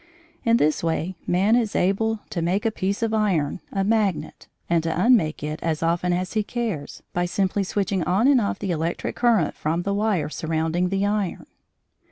In 0.43 0.57
this 0.57 0.83
way 0.83 1.15
man 1.27 1.55
is 1.55 1.75
able 1.75 2.21
to 2.31 2.41
make 2.41 2.65
a 2.65 2.71
piece 2.71 3.03
of 3.03 3.13
iron 3.13 3.59
a 3.71 3.83
magnet 3.83 4.47
and 4.67 4.81
to 4.81 4.99
unmake 4.99 5.43
it 5.43 5.61
as 5.61 5.83
often 5.83 6.11
as 6.11 6.33
he 6.33 6.41
cares 6.41 7.03
by 7.13 7.25
simply 7.27 7.63
switching 7.63 8.01
on 8.05 8.27
and 8.27 8.41
off 8.41 8.57
the 8.57 8.71
electric 8.71 9.15
current 9.15 9.53
from 9.53 9.83
the 9.83 9.93
wire 9.93 10.27
surrounding 10.27 10.89
the 10.89 11.05
iron. 11.05 11.45